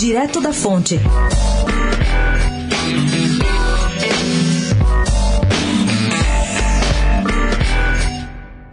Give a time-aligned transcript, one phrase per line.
[0.00, 0.98] Direto da Fonte.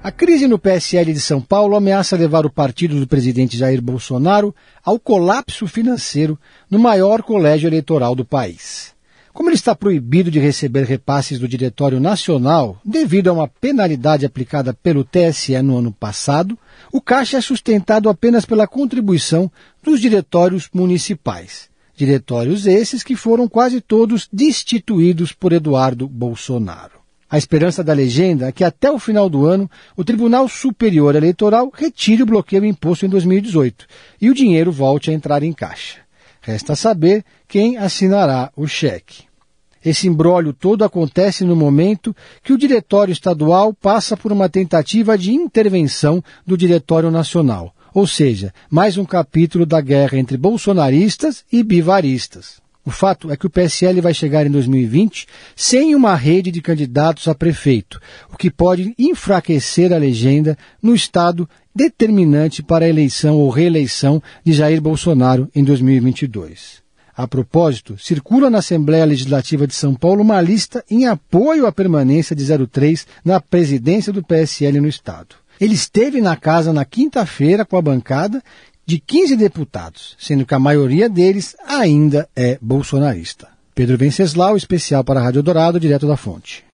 [0.01, 4.55] A crise no PSL de São Paulo ameaça levar o partido do presidente Jair Bolsonaro
[4.81, 6.39] ao colapso financeiro
[6.71, 8.95] no maior colégio eleitoral do país.
[9.37, 14.73] Como ele está proibido de receber repasses do Diretório Nacional devido a uma penalidade aplicada
[14.73, 16.57] pelo TSE no ano passado,
[16.91, 19.51] o caixa é sustentado apenas pela contribuição
[19.83, 21.69] dos diretórios municipais.
[21.95, 26.99] Diretórios esses que foram quase todos destituídos por Eduardo Bolsonaro.
[27.29, 31.71] A esperança da legenda é que até o final do ano o Tribunal Superior Eleitoral
[31.71, 33.85] retire o bloqueio imposto em 2018
[34.19, 35.99] e o dinheiro volte a entrar em caixa.
[36.41, 39.26] Resta saber quem assinará o cheque.
[39.87, 45.31] Esse embrólio todo acontece no momento que o Diretório Estadual passa por uma tentativa de
[45.31, 52.59] intervenção do Diretório Nacional, ou seja, mais um capítulo da guerra entre bolsonaristas e bivaristas.
[52.83, 55.25] O fato é que o PSL vai chegar em 2020
[55.55, 57.97] sem uma rede de candidatos a prefeito,
[58.29, 64.51] o que pode enfraquecer a legenda no estado determinante para a eleição ou reeleição de
[64.51, 66.85] Jair Bolsonaro em 2022.
[67.17, 72.35] A propósito, circula na Assembleia Legislativa de São Paulo uma lista em apoio à permanência
[72.35, 75.35] de 03 na presidência do PSL no estado.
[75.59, 78.43] Ele esteve na casa na quinta-feira com a bancada
[78.85, 83.47] de 15 deputados, sendo que a maioria deles ainda é bolsonarista.
[83.73, 86.63] Pedro Venceslau, especial para a Rádio Dourado, direto da fonte.